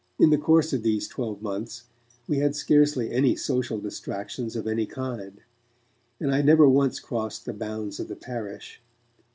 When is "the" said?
0.31-0.37, 7.45-7.53, 8.07-8.15